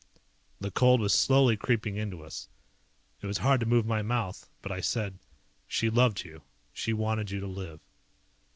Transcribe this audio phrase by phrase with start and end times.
[0.59, 2.47] The cold was slowly creeping into us.
[3.21, 5.19] It was hard to move my mouth, but I said,
[5.67, 6.41] "She loved you,
[6.73, 7.79] she wanted you to live."